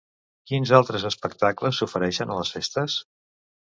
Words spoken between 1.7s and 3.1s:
s'ofereixen a les festes?